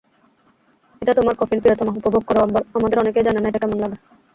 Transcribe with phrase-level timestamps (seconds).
[1.01, 2.35] এটা তোমার কফিন প্রিয়তমা, উপভোগ কর
[2.75, 3.97] আমাদের অনেকেই জানে না এটা কেমন লাগে।